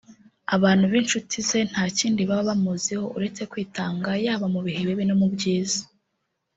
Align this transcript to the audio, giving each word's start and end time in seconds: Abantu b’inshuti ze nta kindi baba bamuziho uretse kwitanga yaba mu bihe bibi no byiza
Abantu 0.55 0.85
b’inshuti 0.91 1.35
ze 1.47 1.59
nta 1.71 1.83
kindi 1.97 2.21
baba 2.29 2.47
bamuziho 2.49 3.05
uretse 3.17 3.41
kwitanga 3.51 4.09
yaba 4.25 4.45
mu 4.53 4.59
bihe 4.65 4.81
bibi 4.87 5.03
no 5.07 5.15
byiza 5.35 5.81